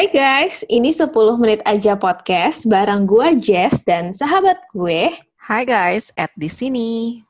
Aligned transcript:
Hai 0.00 0.08
guys, 0.08 0.64
ini 0.72 0.96
10 0.96 1.12
menit 1.36 1.60
aja 1.68 1.92
podcast 1.92 2.64
bareng 2.64 3.04
gue 3.04 3.36
Jess 3.36 3.84
dan 3.84 4.16
sahabat 4.16 4.56
gue. 4.72 5.12
Hai 5.36 5.68
guys, 5.68 6.08
at 6.16 6.32
di 6.40 6.48
sini. 6.48 7.20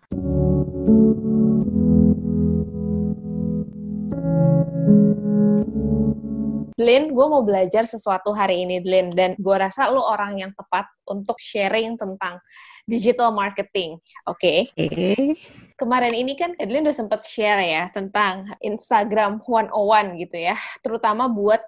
Lin, 6.79 7.11
gue 7.11 7.27
mau 7.27 7.43
belajar 7.43 7.91
sesuatu 7.91 8.31
hari 8.31 8.63
ini, 8.63 8.79
Lin. 8.87 9.11
Dan 9.11 9.35
gue 9.35 9.57
rasa 9.59 9.91
lu 9.91 9.99
orang 9.99 10.39
yang 10.39 10.55
tepat 10.55 10.87
untuk 11.11 11.43
sharing 11.43 11.99
tentang 11.99 12.39
digital 12.87 13.35
marketing. 13.35 13.99
Oke? 14.31 14.71
Okay? 14.79 14.87
Okay. 14.95 15.35
Kemarin 15.75 16.15
ini 16.15 16.39
kan 16.39 16.55
Lin 16.55 16.87
udah 16.87 16.95
sempat 16.95 17.27
share 17.27 17.67
ya 17.67 17.91
tentang 17.91 18.47
Instagram 18.63 19.43
101 19.43 20.23
gitu 20.23 20.39
ya. 20.39 20.55
Terutama 20.87 21.27
buat 21.27 21.59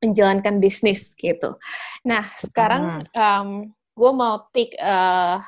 menjalankan 0.00 0.58
bisnis 0.58 1.12
gitu. 1.14 1.56
Nah, 2.04 2.24
sekarang 2.40 3.04
um, 3.12 3.68
gue 3.94 4.12
mau 4.16 4.48
take 4.52 4.76
a 4.80 5.38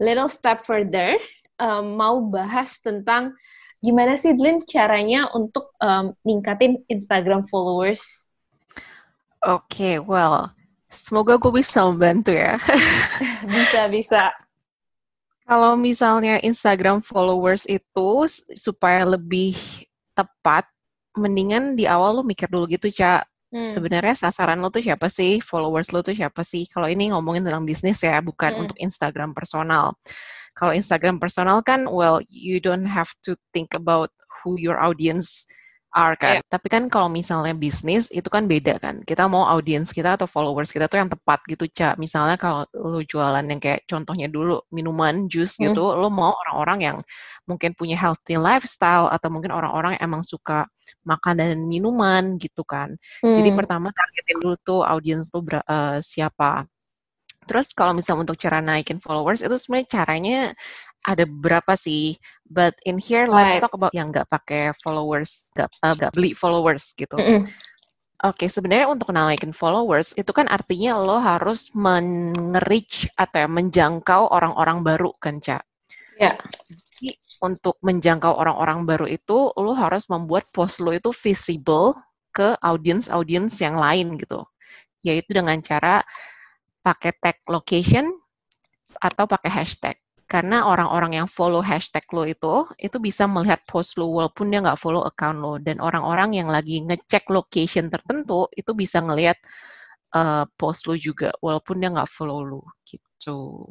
little 0.00 0.28
step 0.28 0.64
further. 0.64 1.16
Um, 1.60 2.00
mau 2.00 2.24
bahas 2.24 2.80
tentang 2.80 3.36
gimana 3.84 4.16
sih 4.16 4.32
Lin 4.32 4.56
caranya 4.64 5.28
untuk 5.36 5.76
um, 5.76 6.16
ningkatin 6.24 6.80
Instagram 6.88 7.44
followers 7.44 8.30
Oke, 9.40 9.72
okay, 9.72 9.96
well, 9.96 10.52
semoga 10.92 11.40
gue 11.40 11.48
bisa 11.64 11.88
membantu 11.88 12.36
ya. 12.36 12.60
bisa, 13.56 13.88
bisa. 13.88 14.22
Kalau 15.48 15.80
misalnya 15.80 16.44
Instagram 16.44 17.00
followers 17.00 17.64
itu 17.64 18.28
supaya 18.52 19.08
lebih 19.08 19.56
tepat, 20.12 20.68
mendingan 21.16 21.72
di 21.72 21.88
awal 21.88 22.20
lo 22.20 22.22
mikir 22.22 22.52
dulu 22.52 22.68
gitu, 22.68 22.92
Cak. 22.92 23.29
Hmm. 23.50 23.62
Sebenarnya 23.62 24.14
sasaran 24.14 24.62
lo 24.62 24.70
tuh 24.70 24.82
siapa 24.82 25.10
sih? 25.10 25.42
Followers 25.42 25.90
lo 25.90 26.06
tuh 26.06 26.14
siapa 26.14 26.46
sih? 26.46 26.70
Kalau 26.70 26.86
ini 26.86 27.10
ngomongin 27.10 27.42
tentang 27.42 27.66
bisnis 27.66 27.98
ya, 27.98 28.22
bukan 28.22 28.54
hmm. 28.54 28.62
untuk 28.66 28.76
Instagram 28.78 29.34
personal. 29.34 29.98
Kalau 30.54 30.70
Instagram 30.70 31.18
personal 31.18 31.58
kan, 31.66 31.90
well, 31.90 32.22
you 32.30 32.62
don't 32.62 32.86
have 32.86 33.10
to 33.26 33.34
think 33.50 33.74
about 33.74 34.14
who 34.40 34.54
your 34.54 34.78
audience 34.78 35.50
are 35.94 36.14
kan. 36.14 36.40
Yeah. 36.40 36.46
Tapi 36.46 36.66
kan 36.70 36.82
kalau 36.86 37.10
misalnya 37.10 37.54
bisnis 37.54 38.08
itu 38.14 38.26
kan 38.30 38.46
beda 38.46 38.78
kan. 38.78 39.02
Kita 39.02 39.26
mau 39.26 39.46
audiens 39.46 39.90
kita 39.90 40.14
atau 40.14 40.26
followers 40.30 40.70
kita 40.70 40.86
tuh 40.86 41.02
yang 41.02 41.10
tepat 41.10 41.42
gitu, 41.50 41.66
Cak. 41.66 41.98
Misalnya 41.98 42.38
kalau 42.38 42.66
lu 42.74 43.02
jualan 43.02 43.42
yang 43.42 43.58
kayak 43.58 43.84
contohnya 43.90 44.30
dulu 44.30 44.62
minuman, 44.70 45.26
jus 45.26 45.58
hmm. 45.58 45.70
gitu, 45.70 45.94
lu 45.98 46.08
mau 46.08 46.34
orang-orang 46.46 46.78
yang 46.80 46.96
mungkin 47.46 47.74
punya 47.74 47.98
healthy 47.98 48.38
lifestyle 48.38 49.10
atau 49.10 49.28
mungkin 49.28 49.50
orang-orang 49.50 49.98
yang 49.98 50.14
emang 50.14 50.22
suka 50.22 50.70
makan 51.02 51.34
dan 51.38 51.58
minuman 51.66 52.38
gitu 52.38 52.62
kan. 52.62 52.94
Hmm. 53.22 53.36
Jadi 53.38 53.50
pertama 53.54 53.90
targetin 53.90 54.38
dulu 54.38 54.56
tuh 54.62 54.80
audiens 54.86 55.30
lu 55.34 55.42
uh, 55.42 55.98
siapa. 55.98 56.66
Terus 57.50 57.74
kalau 57.74 57.96
misalnya 57.98 58.30
untuk 58.30 58.38
cara 58.38 58.62
naikin 58.62 59.02
followers 59.02 59.42
itu 59.42 59.56
sebenarnya 59.58 59.88
caranya 59.90 60.40
ada 61.06 61.24
berapa 61.24 61.72
sih? 61.76 62.16
But 62.44 62.76
in 62.84 63.00
here 63.00 63.30
let's 63.30 63.60
talk 63.62 63.72
about 63.72 63.94
yang 63.96 64.12
nggak 64.12 64.28
pakai 64.28 64.76
followers, 64.80 65.54
nggak 65.56 65.70
uh, 65.82 66.12
beli 66.12 66.36
followers 66.36 66.92
gitu. 66.96 67.16
Mm 67.16 67.24
-hmm. 67.24 67.42
Oke, 68.20 68.44
okay, 68.44 68.48
sebenarnya 68.52 68.84
untuk 68.84 69.16
naikin 69.16 69.56
followers 69.56 70.12
itu 70.12 70.28
kan 70.36 70.44
artinya 70.44 70.92
lo 71.00 71.16
harus 71.24 71.72
men-reach 71.72 73.08
atau 73.16 73.38
ya, 73.40 73.48
menjangkau 73.48 74.28
orang-orang 74.28 74.84
baru 74.84 75.16
kan, 75.16 75.40
Cak? 75.40 75.64
Ya. 76.20 76.28
Yeah. 76.28 76.34
Jadi 76.68 77.16
untuk 77.40 77.80
menjangkau 77.80 78.36
orang-orang 78.36 78.84
baru 78.84 79.08
itu 79.08 79.56
lo 79.56 79.72
harus 79.72 80.04
membuat 80.12 80.52
post 80.52 80.84
lo 80.84 80.92
itu 80.92 81.16
visible 81.16 81.96
ke 82.28 82.60
audience-audience 82.60 83.56
yang 83.64 83.80
lain 83.80 84.20
gitu. 84.20 84.44
Yaitu 85.00 85.32
dengan 85.32 85.56
cara 85.64 86.04
pakai 86.84 87.16
tag 87.16 87.40
location 87.48 88.04
atau 89.00 89.24
pakai 89.24 89.48
hashtag 89.48 89.96
karena 90.30 90.62
orang-orang 90.62 91.18
yang 91.18 91.26
follow 91.26 91.58
hashtag 91.58 92.06
lo 92.14 92.22
itu 92.22 92.54
itu 92.78 92.96
bisa 93.02 93.26
melihat 93.26 93.58
post 93.66 93.98
lo 93.98 94.06
walaupun 94.14 94.46
dia 94.46 94.62
nggak 94.62 94.78
follow 94.78 95.02
account 95.02 95.42
lo 95.42 95.58
dan 95.58 95.82
orang-orang 95.82 96.38
yang 96.38 96.46
lagi 96.46 96.78
ngecek 96.86 97.26
location 97.34 97.90
tertentu 97.90 98.46
itu 98.54 98.70
bisa 98.78 99.02
ngelihat 99.02 99.34
uh, 100.14 100.46
post 100.54 100.86
lo 100.86 100.94
juga 100.94 101.34
walaupun 101.42 101.82
dia 101.82 101.90
nggak 101.90 102.06
follow 102.06 102.46
lo 102.46 102.62
gitu. 102.86 103.66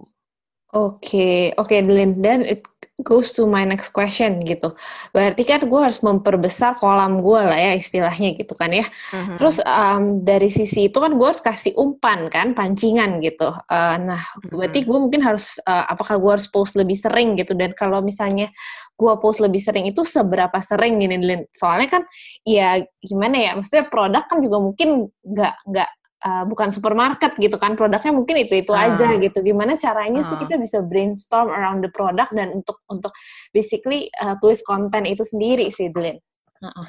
Oke, 0.69 1.01
okay. 1.01 1.39
oke, 1.57 1.73
okay. 1.73 2.13
Dan 2.13 2.45
it 2.45 2.61
goes 3.01 3.31
to 3.33 3.47
my 3.47 3.63
next 3.63 3.89
question 3.95 4.43
gitu. 4.43 4.75
Berarti 5.15 5.47
kan 5.47 5.63
gue 5.63 5.81
harus 5.81 6.03
memperbesar 6.03 6.77
kolam 6.77 7.23
gue 7.23 7.41
lah 7.41 7.57
ya 7.57 7.73
istilahnya 7.73 8.35
gitu 8.35 8.53
kan 8.53 8.69
ya. 8.69 8.85
Mm-hmm. 8.85 9.37
Terus 9.39 9.57
um, 9.63 10.21
dari 10.21 10.51
sisi 10.51 10.91
itu 10.91 10.97
kan 10.99 11.15
gue 11.15 11.27
harus 11.27 11.41
kasih 11.41 11.73
umpan 11.79 12.27
kan, 12.29 12.51
pancingan 12.53 13.17
gitu. 13.23 13.49
Uh, 13.65 13.95
nah, 13.97 14.21
mm-hmm. 14.21 14.53
berarti 14.53 14.79
gue 14.83 14.99
mungkin 14.99 15.21
harus, 15.23 15.57
uh, 15.63 15.89
apakah 15.89 16.19
gue 16.19 16.31
harus 16.37 16.47
post 16.51 16.75
lebih 16.75 16.99
sering 16.99 17.33
gitu. 17.39 17.55
Dan 17.55 17.71
kalau 17.73 18.03
misalnya 18.03 18.51
gue 18.99 19.13
post 19.17 19.39
lebih 19.39 19.63
sering 19.63 19.87
itu 19.87 20.03
seberapa 20.03 20.59
sering 20.59 20.99
gini, 20.99 21.17
Lin? 21.17 21.41
Soalnya 21.55 21.97
kan 21.97 22.03
ya 22.43 22.83
gimana 22.99 23.41
ya, 23.41 23.51
maksudnya 23.55 23.87
produk 23.87 24.27
kan 24.27 24.37
juga 24.43 24.57
mungkin 24.59 25.07
nggak 25.23 25.55
nggak 25.65 25.89
uh, 26.25 26.43
bukan 26.47 26.69
supermarket 26.71 27.35
gitu 27.39 27.55
kan 27.55 27.75
produknya 27.79 28.11
mungkin 28.11 28.35
itu 28.43 28.59
itu 28.59 28.73
uh. 28.75 28.85
aja 28.89 29.15
gitu 29.19 29.39
gimana 29.43 29.75
caranya 29.75 30.21
uh. 30.23 30.27
sih 30.27 30.35
ah. 30.35 30.41
kita 30.41 30.55
bisa 30.59 30.77
brainstorm 30.83 31.51
around 31.51 31.83
the 31.83 31.91
product 31.91 32.31
dan 32.35 32.51
untuk 32.55 32.79
untuk 32.91 33.13
basically 33.55 34.11
uh, 34.19 34.35
tulis 34.39 34.59
konten 34.63 35.07
itu 35.07 35.23
sendiri 35.23 35.71
sih 35.71 35.91
Delin. 35.91 36.19
Uh 36.59 36.67
-uh. 36.67 36.87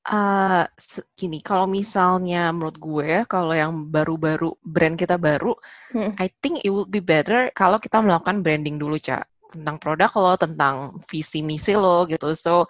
Uh, 0.00 0.64
gini, 1.12 1.44
kalau 1.44 1.68
misalnya 1.68 2.48
menurut 2.56 2.80
gue, 2.80 3.10
kalau 3.28 3.52
yang 3.52 3.84
baru-baru 3.92 4.56
brand 4.64 4.96
kita 4.96 5.20
baru, 5.20 5.52
hmm. 5.92 6.16
I 6.16 6.32
think 6.40 6.64
it 6.64 6.72
would 6.72 6.88
be 6.88 7.04
better 7.04 7.52
kalau 7.52 7.76
kita 7.76 8.00
melakukan 8.00 8.40
branding 8.40 8.80
dulu, 8.80 8.96
cak 8.96 9.28
tentang 9.52 9.76
produk 9.76 10.10
lo, 10.16 10.32
tentang 10.40 10.96
visi 11.04 11.44
misi 11.44 11.76
lo 11.76 12.08
gitu. 12.08 12.32
So 12.32 12.64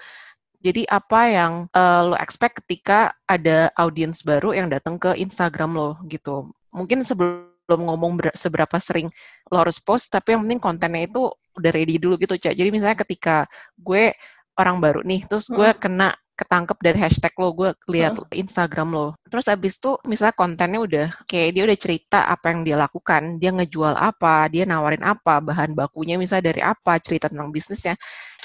jadi 0.61 0.85
apa 0.93 1.21
yang 1.25 1.53
uh, 1.73 2.13
lo 2.13 2.17
expect 2.21 2.61
ketika 2.65 3.17
ada 3.25 3.73
audiens 3.81 4.21
baru 4.21 4.53
yang 4.53 4.69
datang 4.69 5.01
ke 5.01 5.17
Instagram 5.17 5.73
lo 5.73 5.97
gitu? 6.05 6.53
Mungkin 6.69 7.01
sebelum 7.01 7.81
ngomong 7.81 8.21
seberapa 8.37 8.77
sering 8.77 9.09
lo 9.49 9.57
harus 9.57 9.81
post, 9.81 10.13
tapi 10.13 10.37
yang 10.37 10.45
penting 10.45 10.61
kontennya 10.61 11.09
itu 11.09 11.33
udah 11.57 11.71
ready 11.73 11.97
dulu 11.97 12.21
gitu, 12.21 12.37
Cak. 12.37 12.53
Jadi 12.53 12.69
misalnya 12.69 13.01
ketika 13.01 13.49
gue 13.81 14.13
orang 14.61 14.77
baru 14.85 15.01
nih, 15.01 15.25
terus 15.25 15.49
gue 15.49 15.65
hmm. 15.65 15.81
kena 15.81 16.13
ketangkep 16.37 16.79
dari 16.81 16.99
hashtag 17.01 17.33
lo, 17.41 17.49
gue 17.57 17.71
lihat. 17.89 18.21
Instagram 18.33 18.89
lo. 18.93 19.07
Terus 19.33 19.49
abis 19.49 19.81
itu 19.81 19.97
misalnya 20.05 20.37
kontennya 20.37 20.81
udah 20.81 21.07
kayak 21.25 21.57
dia 21.57 21.63
udah 21.65 21.79
cerita 21.81 22.19
apa 22.29 22.53
yang 22.53 22.69
dia 22.69 22.77
lakukan, 22.77 23.41
dia 23.41 23.49
ngejual 23.49 23.97
apa, 23.97 24.45
dia 24.53 24.69
nawarin 24.69 25.05
apa, 25.05 25.41
bahan 25.41 25.73
bakunya 25.73 26.21
misalnya 26.21 26.53
dari 26.53 26.61
apa, 26.65 27.01
cerita 27.01 27.33
tentang 27.33 27.49
bisnisnya, 27.49 27.97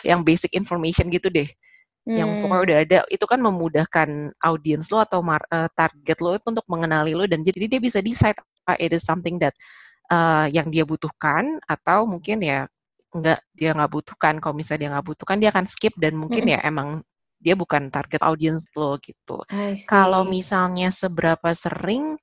yang 0.04 0.24
basic 0.24 0.56
information 0.56 1.12
gitu 1.12 1.28
deh 1.28 1.48
hmm. 2.06 2.16
yang 2.16 2.30
pokoknya 2.46 2.62
udah 2.62 2.78
ada 2.86 3.00
itu 3.10 3.26
kan 3.26 3.40
memudahkan 3.42 4.10
audiens 4.46 4.88
lo 4.94 5.02
atau 5.02 5.20
mar, 5.26 5.42
uh, 5.50 5.70
target 5.74 6.18
lo 6.22 6.38
itu 6.38 6.48
untuk 6.48 6.66
mengenali 6.70 7.18
lo 7.18 7.26
dan 7.26 7.42
jadi 7.42 7.68
dia 7.68 7.82
bisa 7.82 8.00
decide 8.00 8.38
uh, 8.70 8.78
it 8.78 8.94
is 8.94 9.04
something 9.04 9.42
that 9.42 9.54
uh, 10.14 10.46
yang 10.48 10.70
dia 10.70 10.86
butuhkan 10.86 11.58
atau 11.66 12.06
mungkin 12.06 12.46
ya 12.46 12.70
nggak 13.16 13.40
dia 13.56 13.72
nggak 13.72 13.92
butuhkan 13.92 14.34
kalau 14.44 14.54
misalnya 14.54 14.80
dia 14.88 14.90
nggak 14.96 15.08
butuhkan 15.08 15.38
dia 15.40 15.50
akan 15.50 15.66
skip 15.66 15.94
dan 15.98 16.14
mungkin 16.20 16.44
hmm. 16.46 16.54
ya 16.56 16.60
emang 16.68 17.02
dia 17.40 17.54
bukan 17.54 17.94
target 17.94 18.26
audiens 18.26 18.66
lo 18.74 18.98
gitu. 18.98 19.46
Kalau 19.86 20.26
misalnya 20.26 20.90
seberapa 20.90 21.54
sering, 21.54 22.18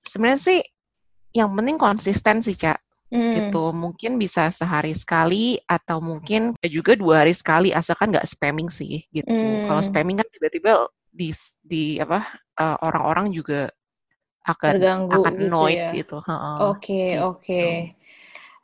sebenarnya 0.00 0.40
sih 0.40 0.60
yang 1.36 1.52
penting 1.52 1.76
konsisten 1.76 2.40
sih 2.40 2.56
cak 2.56 2.80
hmm. 3.12 3.32
gitu. 3.34 3.64
Mungkin 3.74 4.16
bisa 4.16 4.48
sehari 4.48 4.92
sekali 4.96 5.60
atau 5.64 5.98
mungkin 6.00 6.56
juga 6.64 6.94
dua 6.94 7.24
hari 7.24 7.34
sekali 7.34 7.74
asalkan 7.74 8.14
nggak 8.14 8.28
spamming 8.28 8.70
sih 8.72 9.04
gitu. 9.12 9.28
Hmm. 9.28 9.68
Kalau 9.68 9.82
spamming 9.84 10.18
kan 10.20 10.28
tiba-tiba 10.28 10.88
di 11.08 11.28
di 11.64 11.84
apa 11.98 12.24
uh, 12.60 12.76
orang-orang 12.84 13.34
juga 13.34 13.72
akan 14.48 14.72
Terganggu 14.78 15.12
akan 15.12 15.34
gitu 15.36 15.44
annoyed 15.44 15.76
ya? 15.76 15.90
gitu. 15.92 16.16
Oke, 16.20 16.32
okay, 16.32 17.06
gitu. 17.12 17.24
oke. 17.26 17.42
Okay. 17.44 17.74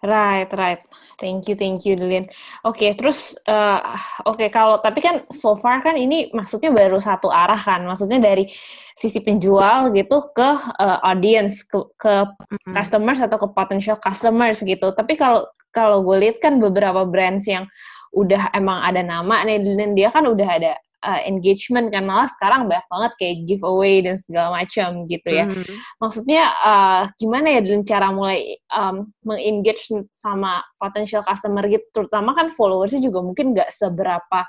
Right, 0.04 0.52
right. 0.52 0.84
Thank 1.16 1.48
you, 1.48 1.56
thank 1.56 1.88
you, 1.88 1.96
Lilin. 1.96 2.28
Oke, 2.68 2.84
okay, 2.84 2.90
terus 2.92 3.32
uh, 3.48 3.80
oke 4.28 4.36
okay, 4.36 4.48
kalau 4.52 4.76
tapi 4.76 5.00
kan 5.00 5.24
so 5.32 5.56
far 5.56 5.80
kan 5.80 5.96
ini 5.96 6.28
maksudnya 6.36 6.68
baru 6.68 7.00
satu 7.00 7.32
arah 7.32 7.56
kan, 7.56 7.80
maksudnya 7.88 8.20
dari 8.20 8.44
sisi 8.92 9.24
penjual 9.24 9.88
gitu 9.96 10.28
ke 10.36 10.50
uh, 10.76 10.98
audience, 11.08 11.64
ke, 11.64 11.80
ke 11.96 12.28
mm-hmm. 12.28 12.72
customers 12.76 13.24
atau 13.24 13.40
ke 13.40 13.48
potential 13.56 13.96
customers 13.96 14.60
gitu. 14.60 14.92
Tapi 14.92 15.16
kalau 15.16 15.48
kalau 15.72 16.04
gue 16.04 16.28
lihat 16.28 16.36
kan 16.44 16.60
beberapa 16.60 17.08
brands 17.08 17.48
yang 17.48 17.64
udah 18.12 18.52
emang 18.52 18.84
ada 18.84 19.00
nama 19.00 19.40
nih, 19.48 19.56
Lilin 19.64 19.96
dia 19.96 20.12
kan 20.12 20.28
udah 20.28 20.48
ada 20.52 20.76
uh, 21.04 21.20
engagement 21.28 21.92
kan 21.92 22.08
malah 22.08 22.24
sekarang 22.26 22.64
banyak 22.64 22.86
banget 22.88 23.12
kayak 23.20 23.36
giveaway 23.44 24.00
dan 24.00 24.16
segala 24.16 24.64
macam 24.64 25.04
gitu 25.04 25.28
ya. 25.28 25.44
Mm. 25.44 25.76
Maksudnya 26.00 26.42
uh, 26.64 27.02
gimana 27.20 27.46
ya 27.52 27.60
dengan 27.60 27.84
cara 27.84 28.08
mulai 28.10 28.56
um, 28.72 29.12
mengengage 29.22 29.92
sama 30.16 30.64
potential 30.80 31.20
customer 31.20 31.68
gitu, 31.68 31.84
terutama 31.92 32.32
kan 32.32 32.48
followersnya 32.48 33.04
juga 33.04 33.20
mungkin 33.20 33.52
nggak 33.52 33.68
seberapa 33.68 34.48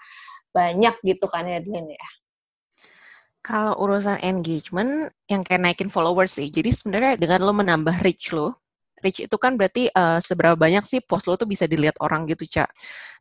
banyak 0.55 0.95
gitu 1.03 1.27
kan 1.27 1.43
ya 1.43 1.59
Dylan 1.59 1.91
ya. 1.91 2.07
Kalau 3.45 3.77
urusan 3.77 4.25
engagement, 4.25 5.13
yang 5.29 5.45
kayak 5.45 5.61
naikin 5.61 5.91
followers 5.93 6.33
sih. 6.33 6.49
Jadi 6.49 6.73
sebenarnya 6.73 7.13
dengan 7.13 7.45
lo 7.45 7.53
menambah 7.53 8.01
reach 8.01 8.33
lo, 8.33 8.64
reach 9.05 9.21
itu 9.21 9.37
kan 9.37 9.53
berarti 9.53 9.93
uh, 9.93 10.17
seberapa 10.17 10.57
banyak 10.57 10.81
sih 10.81 10.99
post 11.05 11.29
lo 11.29 11.37
tuh 11.37 11.45
bisa 11.45 11.69
dilihat 11.69 12.01
orang 12.01 12.25
gitu, 12.25 12.49
Cak. 12.49 12.69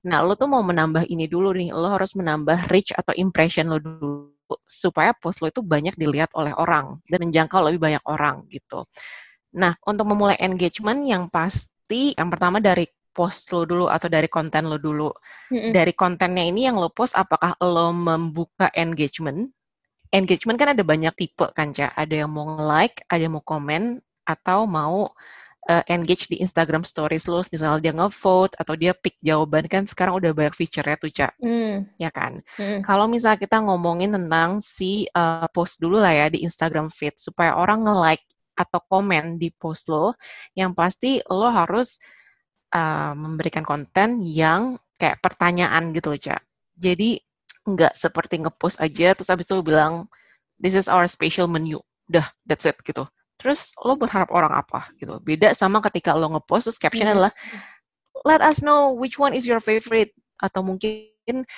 Nah, 0.08 0.24
lo 0.24 0.32
tuh 0.34 0.48
mau 0.48 0.64
menambah 0.64 1.04
ini 1.12 1.28
dulu 1.28 1.52
nih, 1.52 1.76
lo 1.76 1.92
harus 1.92 2.16
menambah 2.16 2.72
reach 2.72 2.96
atau 2.96 3.12
impression 3.20 3.68
lo 3.68 3.76
dulu 3.76 4.32
supaya 4.64 5.12
post 5.16 5.40
lo 5.44 5.48
itu 5.52 5.60
banyak 5.64 5.96
dilihat 5.96 6.32
oleh 6.36 6.52
orang 6.56 7.00
dan 7.08 7.28
menjangkau 7.28 7.60
lebih 7.68 7.80
banyak 7.80 8.04
orang 8.08 8.48
gitu. 8.48 8.80
Nah, 9.60 9.76
untuk 9.84 10.08
memulai 10.08 10.40
engagement 10.40 11.04
yang 11.04 11.28
pasti 11.28 12.16
yang 12.16 12.32
pertama 12.32 12.58
dari 12.58 12.88
post 13.14 13.52
lo 13.54 13.62
dulu 13.68 13.86
atau 13.86 14.08
dari 14.08 14.26
konten 14.26 14.66
lo 14.66 14.80
dulu. 14.80 15.12
Mm-hmm. 15.52 15.70
Dari 15.70 15.92
kontennya 15.92 16.44
ini 16.48 16.66
yang 16.66 16.80
lo 16.80 16.90
post 16.90 17.14
apakah 17.14 17.54
lo 17.60 17.92
membuka 17.94 18.72
engagement 18.74 19.52
engagement 20.14 20.54
kan 20.54 20.70
ada 20.78 20.86
banyak 20.86 21.10
tipe 21.18 21.46
kan, 21.50 21.74
Ca. 21.74 21.90
Ada 21.90 22.22
yang 22.22 22.30
mau 22.30 22.46
like, 22.54 23.02
ada 23.10 23.26
yang 23.26 23.34
mau 23.34 23.42
komen, 23.42 23.98
atau 24.24 24.64
mau 24.64 25.12
uh, 25.68 25.84
engage 25.88 26.28
di 26.28 26.40
Instagram 26.40 26.84
Stories 26.84 27.24
lo, 27.28 27.40
misalnya 27.44 27.80
dia 27.80 27.92
nge-vote 27.96 28.54
atau 28.56 28.74
dia 28.76 28.92
pick 28.92 29.16
jawaban 29.24 29.64
kan 29.68 29.84
sekarang 29.88 30.20
udah 30.20 30.30
banyak 30.32 30.54
feature-nya 30.54 30.96
tuh, 31.00 31.10
Ca. 31.12 31.28
Mm. 31.40 31.76
Ya 31.96 32.10
kan? 32.12 32.40
Mm. 32.60 32.80
Kalau 32.84 33.06
misalnya 33.08 33.38
kita 33.40 33.58
ngomongin 33.64 34.12
tentang 34.12 34.60
si 34.60 35.08
uh, 35.12 35.48
post 35.50 35.80
dulu 35.80 36.00
lah 36.00 36.12
ya 36.12 36.26
di 36.28 36.44
Instagram 36.44 36.92
feed 36.92 37.16
supaya 37.16 37.56
orang 37.56 37.84
nge-like 37.84 38.24
atau 38.54 38.80
komen 38.86 39.40
di 39.40 39.50
post 39.50 39.90
lo, 39.90 40.14
yang 40.54 40.76
pasti 40.76 41.18
lo 41.26 41.50
harus 41.50 41.98
uh, 42.74 43.12
memberikan 43.16 43.66
konten 43.66 44.22
yang 44.22 44.78
kayak 44.94 45.18
pertanyaan 45.18 45.90
gitu 45.90 46.14
loh, 46.14 46.20
Ca. 46.20 46.38
Jadi 46.74 47.18
nggak 47.64 47.96
seperti 47.96 48.44
ngepost 48.44 48.76
aja 48.76 49.16
terus 49.16 49.32
habis 49.32 49.48
itu 49.48 49.56
bilang 49.64 50.04
this 50.60 50.76
is 50.76 50.84
our 50.84 51.08
special 51.08 51.48
menu 51.48 51.80
udah 52.12 52.28
that's 52.44 52.68
it 52.68 52.76
gitu 52.84 53.08
terus 53.40 53.74
lo 53.82 53.98
berharap 53.98 54.30
orang 54.30 54.52
apa 54.54 54.90
gitu? 54.98 55.18
Beda 55.22 55.52
sama 55.52 55.82
ketika 55.84 56.14
lo 56.14 56.30
ngepost 56.38 56.70
terus 56.70 56.80
caption 56.80 57.08
hmm. 57.08 57.14
adalah 57.18 57.32
let 58.24 58.40
us 58.40 58.62
know 58.62 58.94
which 58.94 59.18
one 59.18 59.34
is 59.34 59.44
your 59.44 59.60
favorite. 59.60 60.14
Atau 60.42 60.66
mungkin 60.66 61.48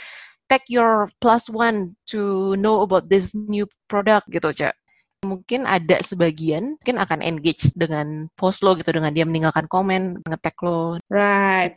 tag 0.47 0.63
your 0.71 1.11
plus 1.19 1.51
one 1.51 1.99
to 2.07 2.55
know 2.57 2.87
about 2.87 3.11
this 3.11 3.35
new 3.35 3.67
product 3.91 4.31
gitu 4.31 4.55
cak 4.55 4.79
mungkin 5.25 5.65
ada 5.65 5.97
sebagian 6.05 6.77
mungkin 6.77 6.97
akan 7.01 7.21
engage 7.25 7.73
dengan 7.73 8.29
post 8.37 8.61
lo 8.61 8.77
gitu 8.77 8.93
dengan 8.93 9.15
dia 9.15 9.25
meninggalkan 9.25 9.65
komen 9.65 10.21
ngetek 10.21 10.57
lo 10.61 11.01
right 11.09 11.73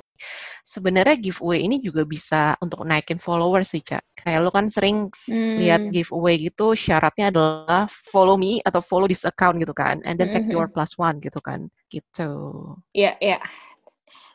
sebenarnya 0.68 1.16
giveaway 1.16 1.64
ini 1.64 1.80
juga 1.80 2.04
bisa 2.04 2.60
untuk 2.60 2.84
naikin 2.84 3.18
followers 3.22 3.72
sih 3.72 3.80
cak 3.80 4.04
kayak 4.20 4.44
lo 4.44 4.52
kan 4.52 4.68
sering 4.68 5.08
hmm. 5.32 5.56
lihat 5.56 5.82
giveaway 5.90 6.36
gitu 6.36 6.76
syaratnya 6.76 7.32
adalah 7.32 7.88
follow 7.88 8.36
me 8.36 8.60
atau 8.68 8.84
follow 8.84 9.08
this 9.08 9.24
account 9.24 9.56
gitu 9.64 9.72
kan 9.72 10.04
and 10.04 10.20
then 10.20 10.28
tag 10.30 10.44
mm 10.44 10.52
-hmm. 10.52 10.60
your 10.60 10.68
plus 10.68 11.00
one 11.00 11.24
gitu 11.24 11.40
kan 11.40 11.72
gitu 11.88 12.30
ya 12.92 13.16
yeah, 13.16 13.16
ya 13.20 13.30
yeah. 13.40 13.44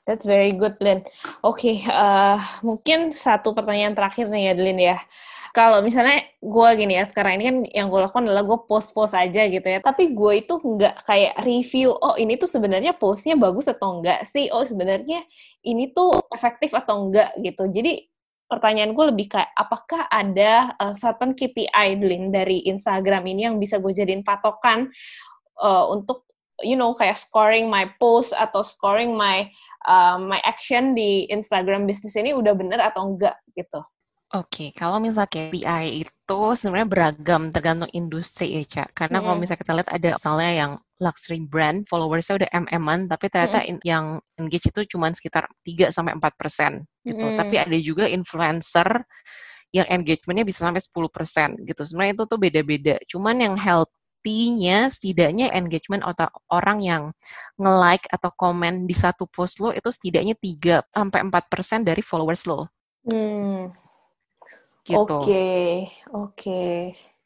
That's 0.05 0.29
very 0.29 0.53
good, 0.53 0.77
Lin. 0.85 1.01
Oke, 1.41 1.65
okay, 1.65 1.77
uh, 1.89 2.37
mungkin 2.61 3.09
satu 3.09 3.57
pertanyaan 3.57 3.97
terakhir 3.97 4.29
nih 4.29 4.53
ya, 4.53 4.55
Lin 4.61 4.77
ya 4.77 5.01
kalau 5.55 5.87
misalnya 5.87 6.19
gue 6.43 6.69
gini 6.75 6.99
ya 6.99 7.07
sekarang 7.07 7.39
ini 7.39 7.45
kan 7.47 7.57
yang 7.71 7.87
gue 7.87 8.03
lakukan 8.03 8.27
adalah 8.27 8.43
gue 8.43 8.59
post-post 8.67 9.15
aja 9.15 9.47
gitu 9.47 9.63
ya. 9.63 9.79
Tapi 9.79 10.11
gue 10.11 10.33
itu 10.43 10.59
nggak 10.59 11.07
kayak 11.07 11.39
review 11.47 11.95
oh 11.95 12.19
ini 12.19 12.35
tuh 12.35 12.51
sebenarnya 12.51 12.99
postnya 12.99 13.39
bagus 13.39 13.71
atau 13.71 14.03
enggak 14.03 14.27
sih? 14.27 14.51
Oh 14.51 14.67
sebenarnya 14.67 15.23
ini 15.63 15.95
tuh 15.95 16.19
efektif 16.35 16.75
atau 16.75 17.07
enggak 17.07 17.31
gitu. 17.39 17.71
Jadi 17.71 18.03
pertanyaan 18.51 18.99
gue 18.99 19.05
lebih 19.15 19.31
kayak 19.31 19.55
apakah 19.55 20.11
ada 20.11 20.75
uh, 20.75 20.91
certain 20.91 21.39
KPI 21.39 22.03
Lin 22.03 22.35
dari 22.35 22.67
Instagram 22.67 23.23
ini 23.31 23.47
yang 23.47 23.57
bisa 23.63 23.79
gue 23.79 23.95
jadiin 23.95 24.27
patokan 24.27 24.91
uh, 25.63 25.87
untuk 25.87 26.27
you 26.67 26.75
know 26.75 26.91
kayak 26.99 27.15
scoring 27.15 27.71
my 27.71 27.87
post 28.03 28.35
atau 28.35 28.67
scoring 28.67 29.15
my 29.15 29.47
uh, 29.87 30.19
my 30.19 30.43
action 30.43 30.99
di 30.99 31.31
Instagram 31.31 31.87
bisnis 31.87 32.19
ini 32.19 32.35
udah 32.35 32.59
bener 32.59 32.83
atau 32.83 33.07
enggak 33.07 33.39
gitu 33.55 33.87
Oke, 34.35 34.75
kalau 34.75 34.99
misalnya 34.99 35.31
KPI 35.31 36.03
itu 36.03 36.41
sebenarnya 36.59 36.91
beragam 36.91 37.55
tergantung 37.55 37.87
industri 37.95 38.59
ya, 38.59 38.63
Cak. 38.67 38.91
Karena 38.91 39.23
kalau 39.23 39.39
misalnya 39.39 39.63
kita 39.63 39.73
lihat 39.79 39.91
ada 39.95 40.11
misalnya 40.19 40.51
yang 40.51 40.73
luxury 40.99 41.39
brand, 41.47 41.87
followersnya 41.87 42.43
udah 42.43 42.51
MM-an, 42.67 43.07
tapi 43.07 43.31
ternyata 43.31 43.63
in, 43.63 43.79
yang 43.87 44.19
engage 44.35 44.75
itu 44.75 44.99
cuma 44.99 45.15
sekitar 45.15 45.47
3 45.63 45.95
sampai 45.95 46.19
4 46.19 46.35
persen 46.35 46.83
gitu. 47.07 47.23
Mm. 47.23 47.39
Tapi 47.39 47.55
ada 47.63 47.77
juga 47.79 48.11
influencer 48.11 49.07
yang 49.71 49.87
engagementnya 49.87 50.43
bisa 50.43 50.67
sampai 50.67 50.83
10 50.83 51.15
persen 51.15 51.49
gitu. 51.63 51.83
Sebenarnya 51.87 52.19
itu 52.19 52.25
tuh 52.27 52.39
beda-beda. 52.43 52.95
Cuman 53.07 53.39
yang 53.39 53.55
healthy-nya 53.55 54.91
setidaknya 54.91 55.55
engagement 55.55 56.03
atau 56.03 56.27
orang 56.51 56.83
yang 56.83 57.03
nge-like 57.55 58.11
atau 58.11 58.35
komen 58.35 58.91
di 58.91 58.99
satu 58.99 59.31
post 59.31 59.63
lo 59.63 59.71
itu 59.71 59.95
setidaknya 59.95 60.35
3 60.35 60.91
sampai 60.91 61.23
4 61.23 61.47
persen 61.47 61.87
dari 61.87 62.03
followers 62.03 62.51
lo. 62.51 62.67
Hmm. 63.07 63.71
Gitu. 64.85 65.01
Oke, 65.01 65.17
okay. 65.25 65.65
oke. 66.13 66.29
Okay. 66.37 66.77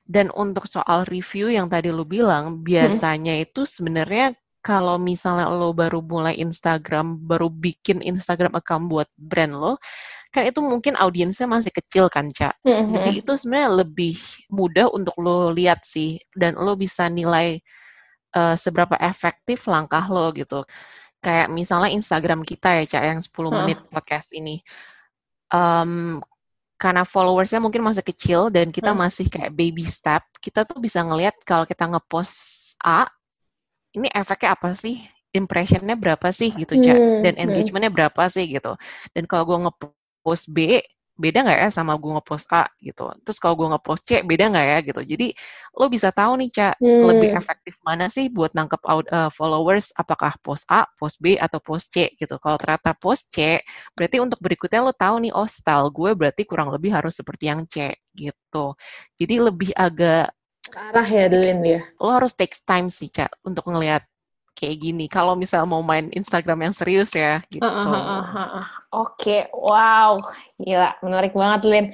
Dan 0.08 0.30
untuk 0.32 0.64
soal 0.64 1.04
review 1.04 1.52
yang 1.52 1.68
tadi 1.68 1.90
lu 1.92 2.06
bilang, 2.06 2.64
biasanya 2.64 3.36
hmm. 3.36 3.44
itu 3.44 3.66
sebenarnya 3.68 4.38
kalau 4.62 5.00
misalnya 5.00 5.48
lo 5.48 5.72
baru 5.72 6.02
mulai 6.02 6.36
Instagram, 6.38 7.18
baru 7.24 7.48
bikin 7.48 8.04
Instagram 8.04 8.52
account 8.58 8.90
buat 8.90 9.08
brand 9.16 9.54
lo, 9.54 9.80
kan 10.28 10.44
itu 10.44 10.60
mungkin 10.60 10.98
audiensnya 10.98 11.48
masih 11.48 11.72
kecil 11.72 12.12
kan, 12.12 12.28
Cak. 12.28 12.60
Mm-hmm. 12.66 12.88
Jadi 12.92 13.10
itu 13.22 13.32
sebenarnya 13.38 13.70
lebih 13.80 14.14
mudah 14.52 14.92
untuk 14.92 15.16
lo 15.16 15.48
lihat 15.54 15.86
sih, 15.86 16.20
dan 16.36 16.58
lo 16.58 16.76
bisa 16.76 17.08
nilai 17.08 17.62
uh, 18.36 18.58
seberapa 18.58 18.98
efektif 19.00 19.64
langkah 19.70 20.04
lo 20.10 20.34
gitu. 20.36 20.68
Kayak 21.24 21.48
misalnya 21.48 21.90
Instagram 21.94 22.44
kita 22.44 22.82
ya, 22.82 22.98
Cak, 22.98 23.04
yang 23.08 23.20
10 23.24 23.58
menit 23.62 23.78
podcast 23.88 24.36
ini. 24.36 24.60
Um, 25.48 26.20
karena 26.78 27.02
followersnya 27.02 27.58
mungkin 27.58 27.82
masih 27.82 28.06
kecil 28.06 28.54
dan 28.54 28.70
kita 28.70 28.94
hmm. 28.94 29.02
masih 29.02 29.26
kayak 29.26 29.50
baby 29.50 29.82
step, 29.82 30.22
kita 30.38 30.62
tuh 30.62 30.78
bisa 30.78 31.02
ngelihat 31.02 31.34
kalau 31.42 31.66
kita 31.66 31.90
ngepost 31.90 32.78
A, 32.86 33.10
ini 33.98 34.06
efeknya 34.14 34.54
apa 34.54 34.70
sih? 34.78 35.02
Impressionnya 35.34 35.98
berapa 35.98 36.30
sih 36.30 36.54
gitu? 36.54 36.78
Hmm. 36.78 37.26
Dan 37.26 37.34
hmm. 37.34 37.42
engagementnya 37.50 37.90
berapa 37.90 38.22
sih 38.30 38.46
gitu. 38.46 38.78
Dan 39.10 39.26
kalau 39.26 39.42
gue 39.50 39.58
ngepost 39.66 40.54
B, 40.54 40.78
beda 41.18 41.42
nggak 41.42 41.58
ya 41.66 41.70
sama 41.74 41.98
gue 41.98 42.14
ngepost 42.14 42.46
A 42.54 42.70
gitu. 42.78 43.10
Terus 43.26 43.38
kalau 43.42 43.58
gue 43.58 43.68
ngepost 43.74 44.02
C 44.06 44.22
beda 44.22 44.44
nggak 44.54 44.66
ya 44.70 44.78
gitu. 44.86 45.00
Jadi 45.02 45.28
lo 45.74 45.86
bisa 45.90 46.14
tahu 46.14 46.38
nih 46.38 46.50
cak 46.54 46.74
hmm. 46.78 47.04
lebih 47.10 47.30
efektif 47.34 47.74
mana 47.82 48.06
sih 48.06 48.30
buat 48.30 48.54
nangkep 48.54 48.80
uh, 48.86 49.30
followers 49.34 49.90
apakah 49.98 50.38
post 50.38 50.64
A, 50.70 50.86
post 50.94 51.18
B 51.18 51.34
atau 51.34 51.58
post 51.58 51.90
C 51.90 52.14
gitu. 52.14 52.38
Kalau 52.38 52.56
ternyata 52.56 52.94
post 52.94 53.34
C 53.34 53.58
berarti 53.98 54.22
untuk 54.22 54.38
berikutnya 54.38 54.80
lo 54.80 54.94
tahu 54.94 55.26
nih 55.26 55.34
oh 55.34 55.50
style 55.50 55.90
gue 55.90 56.14
berarti 56.14 56.46
kurang 56.46 56.70
lebih 56.70 56.94
harus 56.94 57.18
seperti 57.18 57.50
yang 57.50 57.66
C 57.66 57.98
gitu. 58.14 58.78
Jadi 59.18 59.34
lebih 59.42 59.74
agak 59.74 60.30
arah 60.78 61.08
ya 61.08 61.26
Delin 61.26 61.60
ya. 61.66 61.80
Lo 61.98 62.14
harus 62.14 62.32
take 62.38 62.54
time 62.62 62.86
sih 62.88 63.10
cak 63.10 63.42
untuk 63.42 63.66
ngelihat 63.66 64.06
kayak 64.58 64.82
gini. 64.82 65.06
Kalau 65.06 65.38
misal 65.38 65.62
mau 65.70 65.78
main 65.86 66.10
Instagram 66.10 66.66
yang 66.66 66.74
serius 66.74 67.14
ya, 67.14 67.38
gitu. 67.46 67.62
Uh, 67.62 67.70
uh, 67.70 67.94
uh, 67.94 68.42
uh. 68.58 68.66
Oke, 68.90 69.14
okay. 69.14 69.40
wow, 69.54 70.18
gila, 70.58 70.98
menarik 71.06 71.30
banget, 71.38 71.62
Lin. 71.70 71.86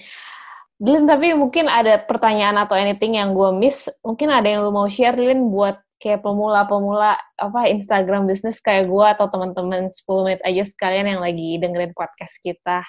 Lin, 0.80 1.04
tapi 1.04 1.36
mungkin 1.36 1.68
ada 1.68 2.00
pertanyaan 2.00 2.56
atau 2.64 2.74
anything 2.74 3.20
yang 3.20 3.36
gue 3.36 3.52
miss. 3.52 3.92
Mungkin 4.00 4.32
ada 4.32 4.48
yang 4.48 4.64
lu 4.64 4.72
mau 4.72 4.88
share, 4.88 5.14
Lin, 5.20 5.52
buat 5.52 5.76
kayak 6.00 6.20
pemula-pemula 6.20 7.16
apa 7.40 7.60
Instagram 7.70 8.28
bisnis 8.28 8.60
kayak 8.60 8.88
gue 8.88 9.06
atau 9.08 9.24
teman-teman 9.30 9.88
10 9.88 10.04
menit 10.26 10.40
aja 10.44 10.62
sekalian 10.66 11.16
yang 11.16 11.20
lagi 11.22 11.56
dengerin 11.60 11.92
podcast 11.92 12.40
kita. 12.40 12.84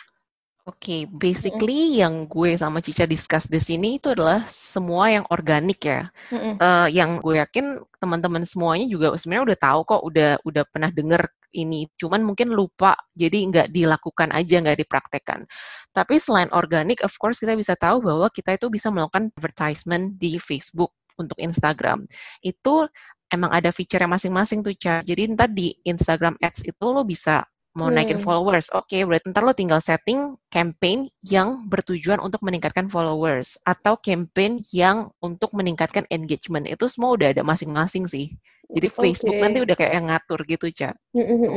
Oke, 0.65 0.81
okay, 0.81 1.01
basically 1.05 1.93
mm. 1.93 1.97
yang 2.01 2.13
gue 2.25 2.57
sama 2.57 2.81
Cica 2.81 3.05
discuss 3.05 3.45
di 3.45 3.61
sini 3.61 4.01
itu 4.01 4.09
adalah 4.09 4.41
semua 4.49 5.13
yang 5.13 5.21
organik 5.29 5.77
ya. 5.85 6.09
Mm 6.33 6.37
-mm. 6.41 6.53
Uh, 6.57 6.87
yang 6.89 7.09
gue 7.21 7.37
yakin 7.37 7.85
teman-teman 8.01 8.41
semuanya 8.41 8.89
juga 8.89 9.13
sebenarnya 9.13 9.53
udah 9.53 9.59
tahu 9.61 9.79
kok, 9.85 10.01
udah 10.01 10.31
udah 10.41 10.63
pernah 10.65 10.89
denger 10.89 11.21
ini. 11.53 11.85
Cuman 12.01 12.25
mungkin 12.25 12.49
lupa, 12.49 12.97
jadi 13.13 13.45
nggak 13.45 13.67
dilakukan 13.69 14.33
aja, 14.33 14.55
nggak 14.65 14.77
dipraktekkan. 14.81 15.45
Tapi 15.93 16.17
selain 16.17 16.49
organik, 16.49 17.05
of 17.05 17.13
course 17.21 17.45
kita 17.45 17.53
bisa 17.53 17.77
tahu 17.77 18.01
bahwa 18.01 18.25
kita 18.33 18.57
itu 18.57 18.65
bisa 18.73 18.89
melakukan 18.89 19.29
advertisement 19.37 20.17
di 20.17 20.41
Facebook 20.41 20.97
untuk 21.21 21.37
Instagram. 21.37 22.09
Itu 22.41 22.89
emang 23.29 23.53
ada 23.53 23.69
fitur 23.69 24.01
yang 24.01 24.17
masing-masing 24.17 24.65
tuh, 24.65 24.73
Ca. 24.81 25.05
Jadi 25.05 25.29
ntar 25.29 25.53
di 25.53 25.77
Instagram 25.85 26.41
Ads 26.41 26.65
itu 26.65 26.85
lo 26.89 27.05
bisa 27.05 27.45
mau 27.75 27.91
hmm. 27.91 27.95
naikin 27.99 28.19
followers. 28.23 28.71
Oke, 28.71 28.97
okay, 28.97 29.01
berarti 29.03 29.29
ntar 29.29 29.43
lo 29.43 29.51
tinggal 29.51 29.83
setting 29.83 30.39
campaign 30.47 31.11
yang 31.27 31.67
bertujuan 31.67 32.23
untuk 32.23 32.41
meningkatkan 32.41 32.87
followers 32.87 33.59
atau 33.67 33.99
campaign 33.99 34.63
yang 34.71 35.11
untuk 35.19 35.51
meningkatkan 35.51 36.07
engagement. 36.07 36.65
Itu 36.65 36.87
semua 36.87 37.13
udah 37.19 37.35
ada 37.35 37.43
masing-masing 37.43 38.07
sih. 38.07 38.31
Jadi 38.71 38.87
okay. 38.89 38.97
Facebook 38.97 39.37
nanti 39.37 39.61
udah 39.61 39.75
kayak 39.77 39.93
yang 39.93 40.07
ngatur 40.09 40.39
gitu, 40.47 40.65
Ca. 40.73 40.95
Hmm, 41.13 41.21
hmm, 41.21 41.37
gitu. 41.37 41.53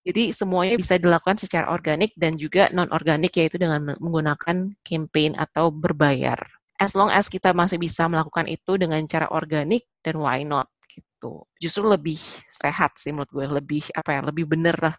Jadi 0.00 0.22
semuanya 0.32 0.76
bisa 0.80 0.96
dilakukan 0.96 1.36
secara 1.36 1.68
organik 1.68 2.16
dan 2.16 2.40
juga 2.40 2.72
non-organik 2.72 3.36
yaitu 3.36 3.60
dengan 3.60 3.96
menggunakan 4.00 4.72
campaign 4.80 5.36
atau 5.36 5.68
berbayar 5.68 6.40
as 6.80 6.96
long 6.96 7.12
as 7.12 7.28
kita 7.28 7.52
masih 7.52 7.76
bisa 7.76 8.08
melakukan 8.08 8.48
itu 8.48 8.80
dengan 8.80 9.04
cara 9.04 9.28
organik 9.28 9.84
dan 10.00 10.16
why 10.16 10.40
not 10.40 10.64
gitu 10.88 11.44
justru 11.60 11.84
lebih 11.84 12.16
sehat 12.48 12.96
sih 12.96 13.12
menurut 13.12 13.28
gue 13.28 13.46
lebih 13.60 13.82
apa 13.92 14.16
ya 14.16 14.20
lebih 14.24 14.48
bener 14.48 14.74
lah 14.80 14.96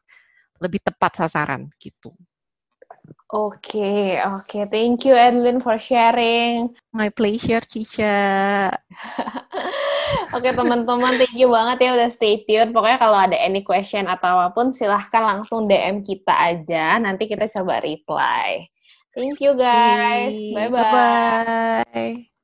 lebih 0.62 0.80
tepat 0.86 1.26
sasaran 1.26 1.68
gitu 1.82 2.14
Oke, 3.32 3.80
okay, 3.80 4.20
oke. 4.28 4.44
Okay. 4.44 4.64
Thank 4.68 5.08
you, 5.08 5.16
Edlin, 5.16 5.64
for 5.64 5.80
sharing. 5.80 6.76
My 6.92 7.08
pleasure, 7.08 7.64
Cica. 7.64 8.76
oke, 10.36 10.44
okay, 10.44 10.52
teman-teman, 10.52 11.16
thank 11.16 11.40
you 11.40 11.48
banget 11.48 11.88
ya 11.88 11.90
udah 11.96 12.12
stay 12.12 12.44
tune. 12.44 12.76
Pokoknya 12.76 13.00
kalau 13.00 13.16
ada 13.16 13.40
any 13.40 13.64
question 13.64 14.12
atau 14.12 14.36
apa 14.36 14.52
pun, 14.52 14.76
silahkan 14.76 15.24
langsung 15.24 15.64
DM 15.64 16.04
kita 16.04 16.36
aja. 16.36 17.00
Nanti 17.00 17.32
kita 17.32 17.48
coba 17.48 17.80
reply. 17.80 18.68
Thank 19.16 19.40
you, 19.40 19.56
guys. 19.56 20.36
Bye-bye. 20.36 21.88
Bye-bye. 21.88 22.31